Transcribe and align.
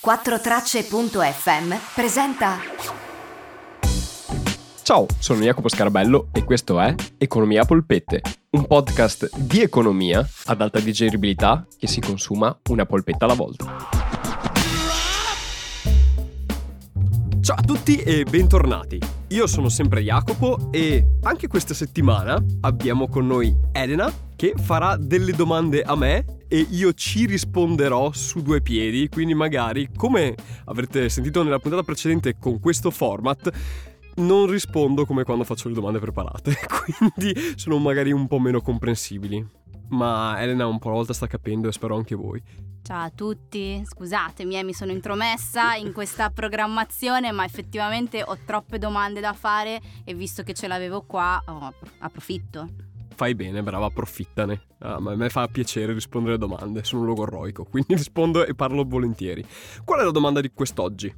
4tracce.fm 0.00 1.74
presenta 1.92 2.58
Ciao, 4.82 5.06
sono 5.18 5.40
Jacopo 5.40 5.68
Scarabello 5.68 6.28
e 6.32 6.44
questo 6.44 6.80
è 6.80 6.94
Economia 7.18 7.64
Polpette, 7.64 8.22
un 8.50 8.66
podcast 8.68 9.36
di 9.36 9.60
economia 9.60 10.26
ad 10.46 10.60
alta 10.60 10.78
digeribilità 10.78 11.66
che 11.76 11.88
si 11.88 12.00
consuma 12.00 12.56
una 12.68 12.86
polpetta 12.86 13.24
alla 13.24 13.34
volta. 13.34 13.88
Ciao 17.40 17.56
a 17.56 17.62
tutti 17.62 17.96
e 17.96 18.22
bentornati. 18.22 19.00
Io 19.28 19.48
sono 19.48 19.68
sempre 19.68 20.02
Jacopo 20.02 20.70
e 20.70 21.16
anche 21.22 21.48
questa 21.48 21.74
settimana 21.74 22.40
abbiamo 22.60 23.08
con 23.08 23.26
noi 23.26 23.52
Elena 23.72 24.12
che 24.36 24.54
farà 24.56 24.96
delle 24.96 25.32
domande 25.32 25.82
a 25.82 25.96
me 25.96 26.37
e 26.48 26.66
io 26.70 26.92
ci 26.94 27.26
risponderò 27.26 28.10
su 28.12 28.42
due 28.42 28.60
piedi, 28.62 29.08
quindi 29.08 29.34
magari 29.34 29.90
come 29.94 30.34
avrete 30.64 31.08
sentito 31.08 31.42
nella 31.42 31.58
puntata 31.58 31.82
precedente 31.82 32.36
con 32.38 32.58
questo 32.58 32.90
format 32.90 33.52
non 34.18 34.46
rispondo 34.46 35.06
come 35.06 35.24
quando 35.24 35.44
faccio 35.44 35.68
le 35.68 35.74
domande 35.74 35.98
preparate, 35.98 36.56
quindi 36.66 37.34
sono 37.56 37.78
magari 37.78 38.10
un 38.10 38.26
po' 38.26 38.38
meno 38.38 38.60
comprensibili. 38.60 39.46
Ma 39.90 40.40
Elena 40.40 40.66
un 40.66 40.78
po' 40.78 40.88
alla 40.88 40.96
volta 40.96 41.12
sta 41.14 41.26
capendo 41.26 41.68
e 41.68 41.72
spero 41.72 41.96
anche 41.96 42.14
voi. 42.14 42.42
Ciao 42.82 43.04
a 43.04 43.10
tutti, 43.10 43.82
scusatemi, 43.84 44.58
eh, 44.58 44.64
mi 44.64 44.72
sono 44.72 44.92
intromessa 44.92 45.74
in 45.74 45.92
questa 45.92 46.30
programmazione, 46.30 47.32
ma 47.32 47.44
effettivamente 47.44 48.22
ho 48.22 48.36
troppe 48.44 48.78
domande 48.78 49.20
da 49.20 49.32
fare 49.32 49.80
e 50.04 50.14
visto 50.14 50.42
che 50.42 50.54
ce 50.54 50.68
l'avevo 50.68 51.02
qua, 51.02 51.42
oh, 51.46 51.72
approfitto. 51.98 52.87
Fai 53.18 53.34
bene, 53.34 53.64
brava, 53.64 53.86
approfittane. 53.86 54.60
Ah, 54.78 54.94
a 54.94 55.00
me 55.00 55.28
fa 55.28 55.48
piacere 55.48 55.92
rispondere 55.92 56.36
alle 56.36 56.46
domande, 56.46 56.84
sono 56.84 57.00
un 57.00 57.08
logorroico, 57.08 57.64
quindi 57.64 57.94
rispondo 57.98 58.46
e 58.46 58.54
parlo 58.54 58.84
volentieri. 58.84 59.44
Qual 59.84 59.98
è 59.98 60.04
la 60.04 60.12
domanda 60.12 60.40
di 60.40 60.52
quest'oggi? 60.54 61.12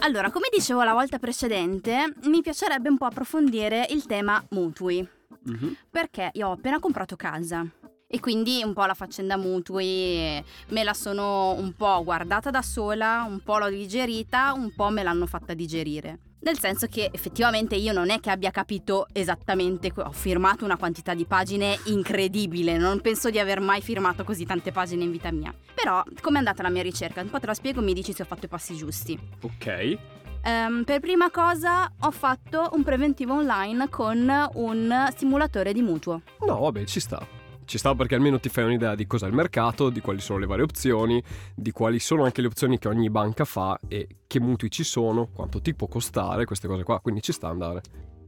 Allora, 0.00 0.32
come 0.32 0.48
dicevo 0.52 0.82
la 0.82 0.94
volta 0.94 1.20
precedente, 1.20 2.12
mi 2.24 2.42
piacerebbe 2.42 2.88
un 2.88 2.98
po' 2.98 3.04
approfondire 3.04 3.86
il 3.90 4.04
tema 4.04 4.44
mutui. 4.50 5.08
Mm-hmm. 5.48 5.72
Perché 5.88 6.30
io 6.32 6.48
ho 6.48 6.52
appena 6.54 6.80
comprato 6.80 7.14
casa 7.14 7.64
e 8.08 8.18
quindi 8.18 8.64
un 8.64 8.72
po' 8.72 8.84
la 8.84 8.94
faccenda 8.94 9.36
mutui 9.36 10.42
me 10.70 10.82
la 10.82 10.92
sono 10.92 11.52
un 11.52 11.72
po' 11.74 12.02
guardata 12.02 12.50
da 12.50 12.62
sola, 12.62 13.24
un 13.28 13.38
po' 13.44 13.58
l'ho 13.58 13.68
digerita, 13.68 14.54
un 14.54 14.74
po' 14.74 14.90
me 14.90 15.04
l'hanno 15.04 15.26
fatta 15.26 15.54
digerire. 15.54 16.18
Nel 16.42 16.58
senso 16.58 16.86
che 16.86 17.10
effettivamente 17.12 17.76
io 17.76 17.92
non 17.92 18.08
è 18.08 18.18
che 18.18 18.30
abbia 18.30 18.50
capito 18.50 19.06
esattamente, 19.12 19.92
ho 19.94 20.10
firmato 20.10 20.64
una 20.64 20.78
quantità 20.78 21.12
di 21.12 21.26
pagine 21.26 21.78
incredibile, 21.84 22.78
non 22.78 23.02
penso 23.02 23.28
di 23.28 23.38
aver 23.38 23.60
mai 23.60 23.82
firmato 23.82 24.24
così 24.24 24.46
tante 24.46 24.72
pagine 24.72 25.04
in 25.04 25.10
vita 25.10 25.30
mia. 25.30 25.54
Però, 25.74 26.02
com'è 26.20 26.38
andata 26.38 26.62
la 26.62 26.70
mia 26.70 26.82
ricerca? 26.82 27.20
Un 27.20 27.28
po' 27.28 27.40
te 27.40 27.46
la 27.46 27.54
spiego 27.54 27.80
e 27.80 27.84
mi 27.84 27.92
dici 27.92 28.14
se 28.14 28.22
ho 28.22 28.24
fatto 28.24 28.46
i 28.46 28.48
passi 28.48 28.74
giusti. 28.74 29.18
Ok. 29.42 29.98
Um, 30.42 30.84
per 30.84 31.00
prima 31.00 31.30
cosa 31.30 31.92
ho 32.00 32.10
fatto 32.10 32.70
un 32.72 32.82
preventivo 32.82 33.34
online 33.34 33.90
con 33.90 34.48
un 34.54 35.08
simulatore 35.14 35.74
di 35.74 35.82
mutuo. 35.82 36.22
No, 36.46 36.60
vabbè, 36.60 36.84
ci 36.84 37.00
sta. 37.00 37.39
Ci 37.70 37.78
sta 37.78 37.94
perché 37.94 38.16
almeno 38.16 38.40
ti 38.40 38.48
fai 38.48 38.64
un'idea 38.64 38.96
di 38.96 39.06
cos'è 39.06 39.28
il 39.28 39.32
mercato, 39.32 39.90
di 39.90 40.00
quali 40.00 40.20
sono 40.20 40.40
le 40.40 40.46
varie 40.46 40.64
opzioni, 40.64 41.22
di 41.54 41.70
quali 41.70 42.00
sono 42.00 42.24
anche 42.24 42.40
le 42.40 42.48
opzioni 42.48 42.80
che 42.80 42.88
ogni 42.88 43.10
banca 43.10 43.44
fa 43.44 43.78
e 43.86 44.08
che 44.26 44.40
mutui 44.40 44.72
ci 44.72 44.82
sono, 44.82 45.28
quanto 45.28 45.60
ti 45.60 45.72
può 45.72 45.86
costare, 45.86 46.46
queste 46.46 46.66
cose 46.66 46.82
qua, 46.82 46.98
quindi 46.98 47.22
ci 47.22 47.30
sta 47.30 47.46
andare. 47.46 47.82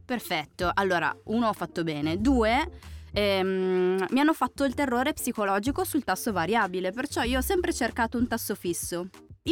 Perfetto, 0.05 0.71
allora 0.73 1.13
uno 1.25 1.49
ho 1.49 1.51
fatto 1.51 1.83
bene, 1.83 2.21
due 2.21 2.69
ehm, 3.11 4.05
mi 4.11 4.19
hanno 4.21 4.33
fatto 4.33 4.63
il 4.63 4.73
terrore 4.73 5.11
psicologico 5.11 5.83
sul 5.83 6.05
tasso 6.05 6.31
variabile, 6.31 6.91
perciò 6.91 7.23
io 7.23 7.39
ho 7.39 7.41
sempre 7.41 7.73
cercato 7.73 8.17
un 8.17 8.29
tasso 8.29 8.55
fisso. 8.55 9.09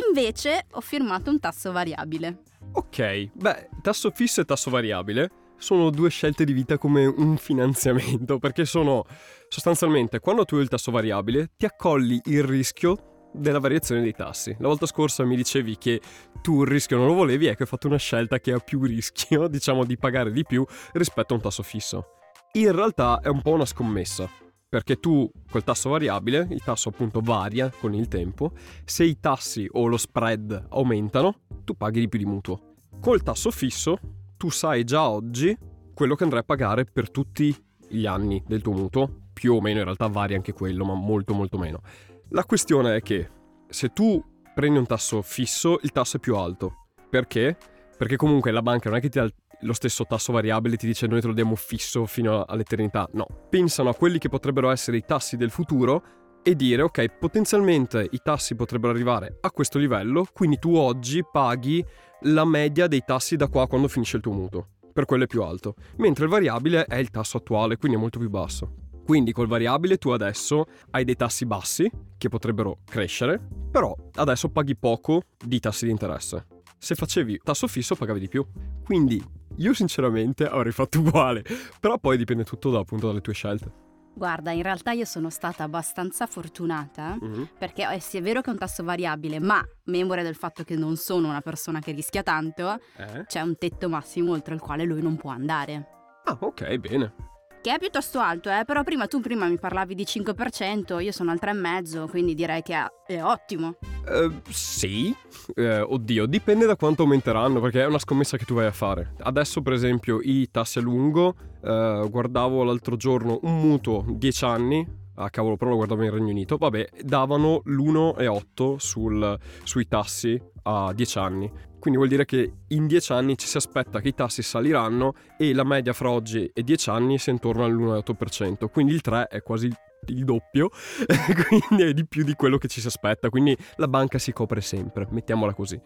Invece 0.08 0.68
ho 0.72 0.80
firmato 0.80 1.30
un 1.30 1.42
tasso 1.42 1.74
variabile. 1.74 2.44
Ok, 2.72 3.32
beh, 3.34 3.70
tasso 3.82 4.10
fisso 4.12 4.40
e 4.40 4.46
tasso 4.46 4.70
variabile 4.70 5.41
sono 5.62 5.92
due 5.92 6.10
scelte 6.10 6.44
di 6.44 6.54
vita 6.54 6.80
come 6.80 7.06
un 7.06 7.38
finanziamento, 7.38 8.40
perché 8.40 8.66
sono 8.66 9.06
sostanzialmente 9.48 10.20
quando 10.20 10.44
tu 10.44 10.56
hai 10.56 10.64
il 10.64 10.70
tasso 10.70 10.92
variabile 10.92 11.52
ti 11.56 11.66
accolli 11.66 12.20
il 12.26 12.44
rischio 12.44 13.30
della 13.32 13.60
variazione 13.60 14.02
dei 14.02 14.14
tassi. 14.14 14.56
La 14.60 14.68
volta 14.68 14.88
scorsa 14.88 15.24
mi 15.24 15.36
dicevi 15.36 15.78
che 15.78 16.02
tu 16.42 16.64
il 16.64 16.68
rischio 16.68 16.98
non 16.98 17.06
lo 17.06 17.14
volevi, 17.14 17.46
ecco 17.46 17.62
hai 17.62 17.68
fatto 17.68 17.88
una 17.88 17.98
scelta 17.98 18.40
che 18.40 18.52
ha 18.54 18.58
più 18.58 18.82
rischio, 18.84 19.48
diciamo 19.50 19.86
di 19.86 19.98
pagare 19.98 20.32
di 20.32 20.44
più 20.44 20.66
rispetto 20.94 21.34
a 21.34 21.38
un 21.38 21.44
tasso 21.44 21.62
fisso. 21.62 22.06
In 22.54 22.72
realtà 22.72 23.20
è 23.22 23.28
un 23.28 23.44
po' 23.44 23.52
una 23.52 23.66
scommessa, 23.66 24.28
perché 24.68 24.96
tu 24.96 25.30
col 25.50 25.64
tasso 25.64 25.90
variabile, 25.90 26.48
il 26.50 26.64
tasso 26.64 26.90
appunto 26.90 27.22
varia 27.22 27.70
con 27.70 27.94
il 27.94 28.08
tempo, 28.08 28.54
se 28.84 29.04
i 29.04 29.20
tassi 29.20 29.68
o 29.70 29.86
lo 29.86 29.98
spread 29.98 30.66
aumentano, 30.70 31.42
tu 31.64 31.78
paghi 31.78 32.00
di 32.00 32.10
più 32.10 32.18
di 32.18 32.26
mutuo. 32.26 32.74
Col 33.00 33.22
tasso 33.22 33.52
fisso 33.52 34.21
tu 34.42 34.50
sai 34.50 34.84
già 34.84 35.08
oggi 35.08 35.56
quello 35.94 36.16
che 36.16 36.24
andrai 36.24 36.42
a 36.42 36.44
pagare 36.44 36.84
per 36.84 37.12
tutti 37.12 37.56
gli 37.88 38.08
anni 38.08 38.44
del 38.48 38.64
tuo 38.64 38.74
mutuo, 38.74 39.28
più 39.32 39.54
o 39.54 39.62
meno 39.62 39.78
in 39.78 39.84
realtà 39.84 40.08
varia 40.08 40.36
anche 40.36 40.52
quello, 40.52 40.84
ma 40.84 40.96
molto 40.96 41.36
molto 41.36 41.60
meno. 41.60 41.82
La 42.30 42.44
questione 42.44 42.96
è 42.96 43.02
che 43.04 43.30
se 43.70 43.90
tu 43.90 44.20
prendi 44.56 44.80
un 44.80 44.88
tasso 44.88 45.22
fisso, 45.22 45.78
il 45.84 45.92
tasso 45.92 46.18
è 46.18 46.20
più 46.20 46.38
alto. 46.38 46.88
Perché? 47.08 47.56
Perché 47.96 48.16
comunque 48.16 48.50
la 48.50 48.64
banca 48.64 48.90
non 48.90 48.98
è 48.98 49.02
che 49.02 49.10
ti 49.10 49.20
dà 49.20 49.30
lo 49.60 49.74
stesso 49.74 50.08
tasso 50.08 50.34
variabile 50.34 50.74
e 50.74 50.78
ti 50.78 50.88
dice 50.88 51.06
noi 51.06 51.22
te 51.22 51.28
lo 51.28 51.34
diamo 51.34 51.54
fisso 51.54 52.08
fino 52.08 52.44
all'eternità. 52.44 53.08
No, 53.12 53.28
pensano 53.48 53.90
a 53.90 53.94
quelli 53.94 54.18
che 54.18 54.30
potrebbero 54.30 54.72
essere 54.72 54.98
i 54.98 55.04
tassi 55.06 55.38
del 55.38 55.52
futuro 55.52 56.04
e 56.44 56.56
dire 56.56 56.82
ok, 56.82 57.18
potenzialmente 57.18 58.08
i 58.12 58.20
tassi 58.24 58.56
potrebbero 58.56 58.94
arrivare 58.94 59.38
a 59.42 59.52
questo 59.52 59.78
livello, 59.78 60.26
quindi 60.34 60.58
tu 60.60 60.76
oggi 60.76 61.24
paghi 61.30 61.84
la 62.22 62.46
media 62.46 62.88
dei 62.88 63.04
tassi 63.06 63.36
da 63.36 63.48
qua 63.48 63.68
quando 63.68 63.88
finisce 63.88 64.18
il 64.18 64.24
tuo 64.24 64.32
mutuo, 64.32 64.68
per 64.94 65.06
quello 65.06 65.24
è 65.24 65.28
più 65.28 65.44
alto, 65.44 65.76
mentre 65.98 66.26
il 66.26 66.30
variabile 66.30 66.86
è 66.86 66.96
il 66.96 67.10
tasso 67.10 67.38
attuale, 67.38 67.78
quindi 67.78 67.98
è 67.98 68.00
molto 68.00 68.20
più 68.20 68.30
basso. 68.30 68.76
Quindi 69.04 69.32
col 69.32 69.48
variabile 69.48 69.98
tu 69.98 70.10
adesso 70.10 70.66
hai 70.92 71.04
dei 71.04 71.16
tassi 71.16 71.46
bassi 71.46 71.90
che 72.18 72.30
potrebbero 72.30 72.80
crescere, 72.86 73.42
però 73.70 73.96
adesso 74.16 74.50
paghi 74.50 74.76
poco 74.76 75.24
di 75.44 75.60
tassi 75.60 75.86
di 75.86 75.92
interesse. 75.92 76.46
Se 76.78 76.96
facevi 76.96 77.42
tasso 77.44 77.68
fisso 77.68 77.96
pagavi 77.96 78.20
di 78.20 78.28
più. 78.28 78.46
Quindi 78.84 79.22
io 79.58 79.74
sinceramente 79.74 80.46
avrei 80.48 80.72
fatto 80.72 81.00
uguale, 81.00 81.44
però 81.80 81.98
poi 81.98 82.18
dipende 82.18 82.44
tutto 82.44 82.70
da, 82.70 82.80
appunto 82.80 83.08
dalle 83.08 83.22
tue 83.22 83.34
scelte. 83.34 83.91
Guarda, 84.14 84.52
in 84.52 84.62
realtà 84.62 84.92
io 84.92 85.06
sono 85.06 85.30
stata 85.30 85.64
abbastanza 85.64 86.28
fortunata 86.28 87.18
mm-hmm. 87.24 87.44
perché 87.58 87.88
eh, 87.92 88.00
sì, 88.00 88.18
è 88.18 88.22
vero 88.22 88.42
che 88.42 88.50
è 88.50 88.54
un 88.54 88.60
tasso 88.60 88.84
variabile, 88.84 89.40
ma 89.40 89.64
memore 89.86 90.24
del 90.24 90.36
fatto 90.36 90.64
che 90.64 90.76
non 90.76 90.96
sono 90.98 91.30
una 91.30 91.42
persona 91.42 91.80
che 91.80 91.92
rischia 91.92 92.24
tanto, 92.24 92.80
eh? 92.98 93.26
c'è 93.26 93.42
un 93.42 93.58
tetto 93.58 93.90
massimo 93.90 94.32
oltre 94.32 94.54
il 94.54 94.60
quale 94.62 94.84
lui 94.84 95.02
non 95.02 95.16
può 95.16 95.32
andare. 95.32 95.88
Ah, 96.26 96.38
ok, 96.40 96.76
bene 96.78 97.30
che 97.62 97.76
è 97.76 97.78
piuttosto 97.78 98.20
alto, 98.20 98.50
eh? 98.50 98.64
però 98.66 98.84
prima 98.84 99.06
tu 99.06 99.20
prima 99.20 99.46
mi 99.46 99.60
parlavi 99.60 99.94
di 99.94 100.04
5%, 100.04 101.00
io 101.00 101.12
sono 101.12 101.30
al 101.30 101.40
3,5%, 101.40 102.10
quindi 102.10 102.34
direi 102.34 102.64
che 102.64 102.76
è 103.06 103.22
ottimo. 103.22 103.76
Uh, 104.08 104.42
sì, 104.50 105.16
uh, 105.56 105.62
oddio, 105.86 106.26
dipende 106.26 106.66
da 106.66 106.76
quanto 106.76 107.04
aumenteranno, 107.04 107.62
perché 107.62 107.84
è 107.84 107.86
una 107.86 108.00
scommessa 108.00 108.36
che 108.38 108.46
tu 108.46 108.56
vai 108.56 108.66
a 108.66 108.72
fare. 108.72 109.14
Adesso, 109.20 109.62
per 109.62 109.74
esempio, 109.74 110.20
i 110.22 110.50
tassi 110.50 110.80
a 110.80 110.82
lungo, 110.82 111.36
uh, 111.62 112.10
guardavo 112.10 112.64
l'altro 112.64 112.96
giorno 112.96 113.40
un 113.44 113.60
mutuo 113.60 114.04
10 114.08 114.46
anni, 114.46 114.88
ah 115.16 115.30
cavolo, 115.30 115.58
però 115.58 115.72
lo 115.72 115.78
guardavo 115.78 116.04
in 116.04 116.12
Regno 116.12 116.30
Unito, 116.30 116.58
vabbè, 116.58 116.88
davano 117.04 117.62
l'1,8 117.66 118.76
sul, 118.78 119.40
sui 119.64 119.88
tassi 119.88 120.42
a 120.64 120.92
10 120.94 121.18
anni. 121.18 121.52
Quindi 121.80 121.98
vuol 121.98 122.12
dire 122.12 122.26
che 122.26 122.54
in 122.68 122.86
10 122.86 123.12
anni 123.12 123.38
ci 123.38 123.48
si 123.48 123.58
aspetta 123.58 124.02
che 124.02 124.10
i 124.10 124.14
tassi 124.14 124.44
saliranno 124.44 125.14
e 125.36 125.52
la 125.52 125.64
media 125.64 125.94
fra 125.94 126.12
oggi 126.12 126.50
e 126.54 126.62
10 126.62 126.90
anni 126.92 127.18
sia 127.18 127.32
intorno 127.32 127.64
all'1,8%. 127.66 128.70
Quindi 128.70 128.94
il 128.94 129.02
3 129.02 129.28
è 129.28 129.42
quasi 129.42 129.68
il 130.08 130.24
doppio, 130.24 130.70
quindi 131.70 131.84
è 131.84 131.94
di 131.94 132.06
più 132.06 132.24
di 132.24 132.36
quello 132.36 132.58
che 132.58 132.68
ci 132.68 132.82
si 132.82 132.88
aspetta. 132.88 133.30
Quindi 133.30 133.58
la 133.78 133.88
banca 133.88 134.20
si 134.20 134.32
copre 134.32 134.62
sempre, 134.62 135.08
mettiamola 135.10 135.56
così. 135.56 135.82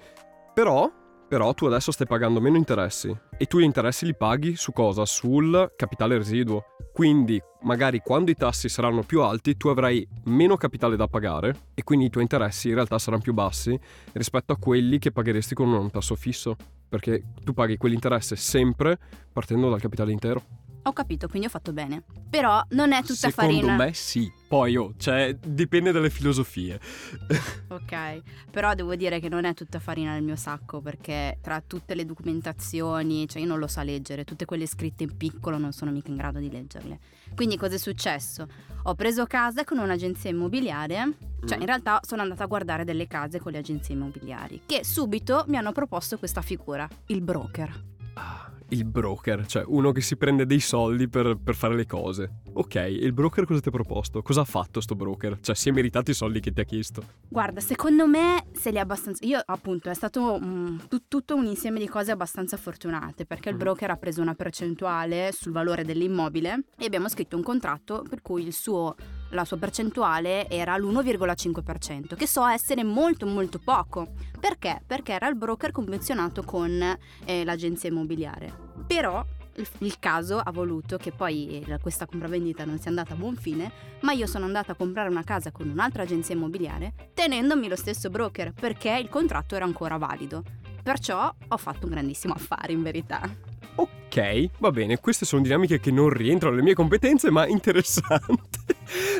Però 0.54 0.92
però 1.27 1.54
tu 1.54 1.66
adesso 1.66 1.92
stai 1.92 2.07
pagando 2.07 2.39
meno 2.39 2.57
interessi 2.57 3.16
e 3.38 3.45
tu 3.45 3.60
gli 3.60 3.63
interessi 3.63 4.06
li 4.06 4.16
paghi 4.16 4.56
su 4.56 4.72
cosa? 4.72 5.06
Sul 5.06 5.74
capitale 5.75 6.18
residuo. 6.18 6.66
Quindi 6.94 7.42
magari 7.63 8.00
quando 8.00 8.31
i 8.31 8.36
tassi 8.36 8.69
saranno 8.69 9.01
più 9.01 9.22
alti 9.22 9.57
tu 9.57 9.68
avrai 9.68 10.07
meno 10.25 10.56
capitale 10.56 10.95
da 10.95 11.07
pagare 11.07 11.56
e 11.74 11.83
quindi 11.83 12.06
i 12.06 12.10
tuoi 12.10 12.24
interessi 12.24 12.69
in 12.69 12.75
realtà 12.75 12.98
saranno 13.00 13.22
più 13.22 13.33
bassi 13.33 13.77
rispetto 14.13 14.54
a 14.54 14.57
quelli 14.57 14.98
che 14.98 15.12
pagheresti 15.12 15.56
con 15.56 15.68
un 15.74 15.92
tasso 15.92 16.16
fisso, 16.16 16.56
perché 16.88 17.24
tu 17.44 17.54
paghi 17.54 17.78
quell'interesse 17.78 18.36
sempre 18.36 18.98
partendo 19.33 19.69
dal 19.69 19.81
capitale 19.81 20.12
intero. 20.12 20.65
Ho 20.88 20.94
capito, 20.94 21.28
quindi 21.28 21.48
ho 21.48 21.50
fatto 21.50 21.74
bene. 21.74 22.04
Però 22.30 22.62
non 22.70 22.92
è 22.94 23.02
tutta 23.02 23.30
Secondo 23.30 23.54
farina. 23.56 23.76
me 23.76 23.94
sì. 23.94 24.32
Poi, 24.48 24.76
oh, 24.76 24.94
cioè, 24.98 25.36
dipende 25.44 25.92
dalle 25.92 26.10
filosofie. 26.12 26.80
Ok, 27.68 28.22
però 28.52 28.76
devo 28.76 28.96
dire 28.96 29.20
che 29.20 29.28
non 29.28 29.44
è 29.44 29.54
tutta 29.56 29.80
farina 29.80 30.14
nel 30.14 30.22
mio 30.22 30.36
sacco 30.36 30.82
perché 30.82 31.40
tra 31.42 31.62
tutte 31.66 31.96
le 31.96 32.06
documentazioni, 32.06 33.28
cioè 33.28 33.42
io 33.42 33.48
non 33.48 33.58
lo 33.60 33.66
so 33.68 33.82
leggere, 33.82 34.24
tutte 34.24 34.46
quelle 34.46 34.68
scritte 34.68 35.04
in 35.04 35.18
piccolo 35.18 35.58
non 35.58 35.72
sono 35.74 35.90
mica 35.92 36.10
in 36.10 36.16
grado 36.16 36.38
di 36.40 36.50
leggerle. 36.52 37.00
Quindi 37.36 37.58
cosa 37.58 37.76
è 37.76 37.78
successo? 37.80 38.48
Ho 38.84 38.94
preso 38.94 39.26
casa 39.26 39.64
con 39.64 39.80
un'agenzia 39.80 40.30
immobiliare, 40.30 41.14
cioè 41.46 41.58
Mm. 41.58 41.62
in 41.62 41.66
realtà 41.66 42.00
sono 42.04 42.22
andata 42.22 42.44
a 42.44 42.48
guardare 42.48 42.84
delle 42.86 43.08
case 43.08 43.40
con 43.40 43.52
le 43.52 43.58
agenzie 43.58 43.96
immobiliari 43.96 44.62
che 44.68 44.84
subito 44.86 45.44
mi 45.48 45.58
hanno 45.58 45.72
proposto 45.72 46.18
questa 46.20 46.42
figura, 46.42 46.88
il 47.08 47.22
broker. 47.22 47.84
Ah, 48.14 48.52
il 48.70 48.86
broker, 48.86 49.46
cioè 49.46 49.64
uno 49.68 49.92
che 49.92 50.02
si 50.02 50.16
prende 50.18 50.46
dei 50.46 50.60
soldi 50.60 51.08
per, 51.08 51.38
per 51.42 51.56
fare 51.56 51.76
le 51.76 51.86
cose. 51.86 52.42
Ok, 52.54 52.76
e 52.76 52.88
il 52.88 53.14
broker 53.14 53.46
cosa 53.46 53.60
ti 53.62 53.68
ha 53.70 53.72
proposto? 53.72 54.22
Cosa 54.22 54.42
ha 54.42 54.46
fatto 54.46 54.82
sto 54.82 54.96
broker? 54.96 55.40
Cioè, 55.40 55.56
si 55.56 55.70
è 55.70 55.72
meritato 55.72 56.12
i 56.12 56.14
soldi 56.14 56.40
che 56.40 56.52
ti 56.52 56.62
ha 56.62 56.64
chiesto? 56.64 57.04
Guarda, 57.28 57.60
secondo 57.60 58.08
me 58.08 58.46
se 58.54 58.72
li 58.72 58.80
ha 58.80 58.82
abbastanza. 58.82 59.24
Io, 59.26 59.40
appunto, 59.46 59.90
è 59.90 59.94
stato 59.94 60.40
mm, 60.42 60.78
tut- 60.88 61.06
tutto 61.08 61.36
un 61.36 61.46
insieme 61.46 61.80
di 61.80 61.88
cose 61.88 62.12
abbastanza 62.12 62.58
fortunate 62.58 63.26
perché 63.26 63.50
il 63.50 63.56
Mhm. 63.56 63.62
broker 63.62 63.92
ha 63.92 63.98
preso 63.98 64.22
una 64.22 64.34
percentuale 64.36 65.32
sul 65.32 65.52
valore 65.52 65.84
dell'immobile 65.84 66.64
e 66.78 66.86
abbiamo 66.86 67.08
scritto 67.10 67.36
un 67.36 67.44
contratto 67.44 68.04
per 68.10 68.22
cui 68.22 68.44
il 68.46 68.54
suo, 68.54 68.96
la 69.30 69.45
sua 69.45 69.57
percentuale 69.57 70.48
era 70.50 70.77
l'1,5%, 70.77 72.16
che 72.16 72.27
so 72.27 72.45
essere 72.45 72.83
molto 72.83 73.25
molto 73.25 73.60
poco. 73.60 74.13
Perché? 74.39 74.81
Perché 74.86 75.13
era 75.13 75.27
il 75.27 75.36
broker 75.36 75.72
convenzionato 75.72 76.44
con 76.44 76.98
eh, 77.25 77.44
l'agenzia 77.44 77.89
immobiliare. 77.89 78.54
Però 78.88 79.24
il, 79.56 79.68
il 79.80 80.00
caso 80.00 80.38
ha 80.38 80.51
voluto 80.51 80.98
che 80.98 81.12
poi 81.12 81.63
eh, 81.66 81.80
questa 81.80 82.06
compravendita 82.06 82.66
non 82.66 82.80
sia 82.80 82.89
andata 82.89 83.13
a 83.13 83.18
buon 83.18 83.36
fine, 83.36 83.72
ma 84.01 84.12
io 84.12 84.27
sono 84.27 84.45
andata 84.45 84.74
a 84.74 84.75
comprare 84.75 85.10
una 85.10 85.24
casa 85.24 85.51
con 85.51 85.69
un'altra 85.69 86.04
agenzia 86.04 86.36
immobiliare 86.36 86.94
tenendomi 87.13 87.68
lo 87.68 87.75
stesso 87.75 88.10
broker 88.10 88.54
perché 88.54 88.98
il 89.01 89.10
contratto 89.10 89.56
era 89.56 89.66
ancora 89.66 89.98
valido. 89.98 90.44
Perciò 90.83 91.33
ho 91.48 91.57
fatto 91.57 91.86
un 91.86 91.92
grandissimo 91.92 92.33
affare 92.33 92.71
in 92.74 92.83
verità. 92.83 93.28
Ok, 93.75 94.50
va 94.60 94.71
bene, 94.71 95.00
queste 95.00 95.25
sono 95.25 95.42
dinamiche 95.42 95.80
che 95.80 95.92
non 95.92 96.10
rientrano 96.10 96.54
nelle 96.54 96.66
mie 96.66 96.75
competenze, 96.75 97.31
ma 97.31 97.48
interessanti. 97.48 98.55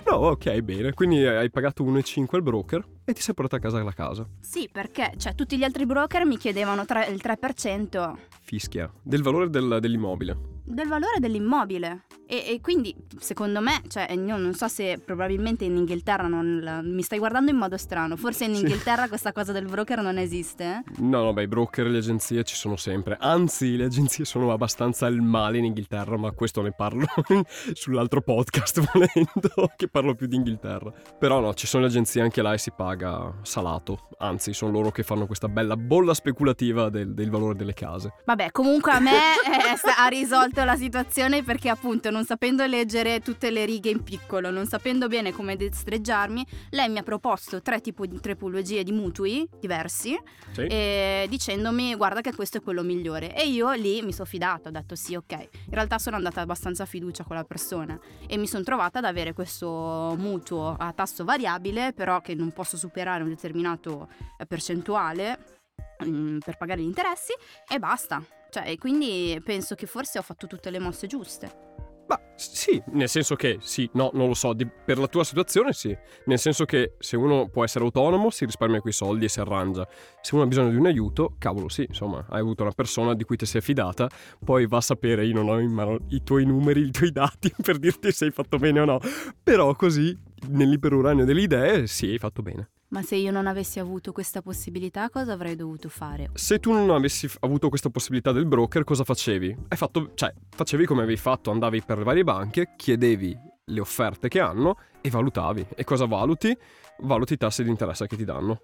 No, 0.10 0.16
ok, 0.16 0.60
bene. 0.62 0.94
Quindi 0.94 1.26
hai 1.26 1.50
pagato 1.50 1.84
1,5 1.84 2.36
al 2.36 2.44
broker 2.44 2.86
e 3.06 3.14
ti 3.14 3.22
sei 3.22 3.34
portato 3.34 3.56
a 3.58 3.60
casa 3.70 3.84
la 3.84 3.94
casa. 3.94 4.28
Sì, 4.40 4.70
perché 4.72 5.14
cioè, 5.18 5.36
tutti 5.36 5.58
gli 5.58 5.64
altri 5.64 5.86
broker 5.86 6.26
mi 6.26 6.38
chiedevano 6.38 6.86
tre- 6.86 7.08
il 7.08 7.22
3% 7.22 8.16
Fischia. 8.42 8.92
Del 9.02 9.22
valore 9.24 9.50
del- 9.50 9.78
dell'immobile. 9.82 10.54
Del 10.66 10.88
valore 10.88 11.20
dell'immobile. 11.20 12.04
E, 12.28 12.38
e 12.54 12.60
quindi, 12.60 12.96
secondo 13.20 13.62
me, 13.62 13.82
cioè, 13.88 14.12
io 14.12 14.36
non 14.38 14.54
so 14.56 14.68
se 14.68 15.00
probabilmente 15.04 15.64
in 15.64 15.76
Inghilterra 15.76 16.28
non 16.28 16.60
la- 16.62 16.82
mi 16.82 17.04
stai 17.04 17.20
guardando 17.20 17.52
in 17.52 17.58
modo 17.58 17.78
strano. 17.78 18.16
Forse 18.16 18.46
in 18.46 18.56
Sì. 18.56 18.62
Inghilterra 18.62 19.08
questa 19.08 19.32
cosa 19.32 19.52
del 19.52 19.66
broker 19.66 20.02
non 20.02 20.18
esiste. 20.18 20.64
eh? 20.64 20.84
No, 21.04 21.22
no, 21.24 21.34
beh, 21.34 21.44
i 21.44 21.48
broker 21.48 21.86
e 21.86 21.90
le 21.90 22.00
agenzie 22.00 22.44
ci 22.44 22.56
sono 22.56 22.78
sempre. 22.78 23.16
Anzi, 23.20 23.76
le 23.78 23.86
agenzie 23.86 24.26
sono 24.26 24.52
abbastanza 24.52 25.06
il 25.06 25.22
male 25.22 25.60
in 25.60 25.66
Inghilterra, 25.66 26.18
ma 26.18 26.32
questo 26.32 26.62
ne 26.64 26.72
parlo 26.76 27.06
sull'altro 27.74 28.22
podcast 28.22 28.82
volendo, 28.92 29.72
che 29.76 29.88
parlo 29.88 30.16
più 30.16 30.26
di 30.26 30.36
Inghilterra. 30.36 30.92
Però 31.20 31.40
no, 31.40 31.54
ci 31.54 31.68
sono 31.68 31.84
le 31.84 31.90
agenzie 31.90 32.22
anche 32.22 32.42
là 32.42 32.54
e 32.54 32.58
si 32.58 32.72
paga 32.76 33.34
salato. 33.44 34.10
Anzi, 34.18 34.54
sono 34.54 34.72
loro 34.72 34.90
che 34.92 35.04
fanno 35.04 35.28
questa 35.28 35.48
bella 35.48 35.78
bolla 35.78 36.14
speculativa 36.16 36.90
del, 36.90 37.14
del 37.14 37.30
valore 37.30 37.56
delle 37.56 37.74
case. 37.74 38.14
Vabbè, 38.26 38.50
comunque 38.52 38.92
a 38.94 39.00
me 39.00 39.12
eh, 39.72 39.76
sta- 39.78 39.98
ha 39.98 40.08
risolto 40.08 40.55
la 40.64 40.76
situazione 40.76 41.44
perché 41.44 41.70
appunto 41.70 42.10
non 42.10 42.24
sapendo 42.24 42.66
leggere 42.66 43.20
tutte 43.20 43.50
le 43.50 43.66
righe 43.66 43.90
in 43.90 44.04
piccolo, 44.04 44.52
non 44.52 44.66
sapendo 44.66 45.08
bene 45.08 45.32
come 45.32 45.56
destreggiarmi, 45.56 46.46
lei 46.72 46.90
mi 46.90 47.00
ha 47.00 47.04
proposto 47.04 47.62
tre, 47.62 47.82
tipo 47.82 48.06
di, 48.06 48.20
tipologie 48.20 48.84
di 48.84 48.92
mutui 48.92 49.48
diversi 49.60 50.18
Sì? 50.52 50.62
e 50.62 51.26
dicendomi 51.30 51.96
guarda 51.96 52.22
che 52.22 52.34
questo 52.34 52.58
è 52.58 52.62
quello 52.62 52.84
migliore. 52.84 53.36
E 53.36 53.48
io 53.48 53.72
lì 53.74 54.02
mi 54.02 54.14
sono 54.14 54.26
fidata, 54.26 54.70
ho 54.70 54.72
detto 54.72 54.96
sì 54.96 55.16
ok, 55.16 55.32
in 55.32 55.74
realtà 55.74 55.98
sono 55.98 56.16
andata 56.16 56.42
abbastanza 56.42 56.86
fiducia 56.86 57.24
con 57.24 57.36
la 57.36 57.44
persona 57.44 58.00
e 58.28 58.38
mi 58.38 58.48
sono 58.48 58.64
trovata 58.64 59.00
ad 59.00 59.06
avere 59.06 59.34
questo 59.34 60.16
mutuo 60.18 60.76
a 60.78 60.94
tasso 60.94 61.24
variabile 61.24 61.94
però 61.94 62.22
che 62.22 62.36
non 62.36 62.52
posso 62.52 62.78
superare 62.78 63.24
un 63.24 63.30
determinato 63.30 64.08
eh, 64.38 64.46
percentuale 64.46 65.55
mm, 66.04 66.40
per 66.40 66.58
pagare 66.58 66.82
gli 66.82 66.86
interessi 66.86 67.34
e 67.68 67.80
basta. 67.80 68.24
Cioè, 68.50 68.78
quindi 68.78 69.40
penso 69.44 69.76
che 69.76 69.86
forse 69.86 70.18
ho 70.18 70.22
fatto 70.22 70.48
tutte 70.48 70.70
le 70.70 70.80
mosse 70.80 71.08
giuste. 71.08 71.74
Ma 72.08 72.20
sì, 72.36 72.82
nel 72.92 73.10
senso 73.10 73.36
che 73.36 73.58
sì, 73.62 73.90
no, 73.94 74.12
non 74.14 74.28
lo 74.28 74.36
so, 74.36 74.54
di- 74.54 74.68
per 74.68 75.00
la 75.00 75.08
tua 75.08 75.24
situazione 75.24 75.74
sì, 75.74 75.96
nel 76.26 76.38
senso 76.38 76.64
che 76.66 76.94
se 77.00 77.18
uno 77.18 77.50
può 77.50 77.64
essere 77.64 77.84
autonomo 77.84 78.30
si 78.30 78.46
risparmia 78.46 78.80
quei 78.80 78.94
soldi 78.94 79.26
e 79.26 79.28
si 79.28 79.40
arrangia, 79.40 79.88
se 80.22 80.36
uno 80.36 80.44
ha 80.44 80.48
bisogno 80.48 80.70
di 80.70 80.76
un 80.76 80.86
aiuto, 80.86 81.36
cavolo 81.40 81.68
sì, 81.68 81.84
insomma, 81.88 82.24
hai 82.30 82.42
avuto 82.42 82.62
una 82.62 82.74
persona 82.74 83.16
di 83.16 83.24
cui 83.24 83.38
ti 83.38 83.48
sei 83.48 83.62
affidata, 83.62 84.08
poi 84.44 84.68
va 84.68 84.78
a 84.78 84.82
sapere, 84.82 85.26
io 85.26 85.34
non 85.34 85.50
ho 85.50 85.60
in 85.60 85.72
mano 85.72 85.98
i 86.10 86.22
tuoi 86.24 86.46
numeri, 86.46 86.82
i 86.82 86.92
tuoi 86.92 87.12
dati 87.12 87.52
per 87.60 87.80
dirti 87.80 88.12
se 88.12 88.26
hai 88.26 88.32
fatto 88.32 88.58
bene 88.58 88.82
o 88.82 88.86
no, 88.86 89.00
però 89.42 89.74
così 89.74 90.16
nel 90.50 90.70
libero 90.70 90.98
uranio 90.98 91.26
delle 91.26 91.42
idee 91.42 91.88
sì, 91.88 92.10
hai 92.12 92.20
fatto 92.20 92.44
bene. 92.44 92.70
Ma 92.96 93.02
se 93.02 93.18
io 93.18 93.30
non 93.30 93.46
avessi 93.46 93.78
avuto 93.78 94.14
questa 94.14 94.42
possibilità, 94.42 95.10
cosa 95.10 95.34
avrei 95.34 95.58
dovuto 95.58 95.90
fare? 95.90 96.30
Se 96.32 96.60
tu 96.60 96.72
non 96.72 96.90
avessi 96.92 97.30
avuto 97.42 97.68
questa 97.68 97.90
possibilità 97.90 98.32
del 98.32 98.46
broker, 98.46 98.86
cosa 98.86 99.04
facevi? 99.04 99.54
Hai 99.68 99.78
fatto, 99.78 100.12
cioè, 100.14 100.34
facevi 100.56 100.86
come 100.86 101.02
avevi 101.02 101.18
fatto, 101.18 101.52
andavi 101.52 101.82
per 101.82 101.98
le 101.98 102.04
varie 102.06 102.24
banche, 102.24 102.72
chiedevi 102.78 103.38
le 103.66 103.80
offerte 103.82 104.30
che 104.30 104.40
hanno 104.40 104.78
e 105.02 105.10
valutavi. 105.10 105.68
E 105.76 105.84
cosa 105.84 106.06
valuti? 106.06 106.58
Valuti 107.00 107.34
i 107.34 107.38
tassi 107.38 107.66
di 107.66 107.70
interesse 107.70 108.08
che 108.08 108.16
ti 108.16 108.24
danno. 108.24 108.62